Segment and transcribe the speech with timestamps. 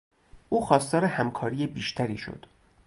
[0.49, 2.45] او خواستار همکاری بیشتری شد.